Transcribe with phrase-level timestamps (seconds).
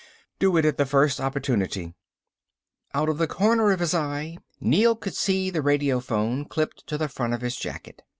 [0.39, 1.93] Do it at the first opportunity."
[2.95, 7.07] Out of the corner of his eye, Neel could see the radiophone clipped to the
[7.07, 8.01] front of his jacket.